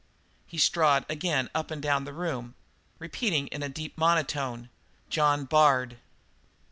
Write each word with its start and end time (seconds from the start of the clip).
He 0.47 0.57
strode 0.57 1.05
again 1.07 1.51
up 1.53 1.69
and 1.69 1.79
down 1.79 2.05
the 2.05 2.11
room, 2.13 2.55
repeating 2.97 3.45
in 3.49 3.61
a 3.61 3.69
deep 3.69 3.99
monotone: 3.99 4.71
"John 5.11 5.45
Bard!" 5.45 5.99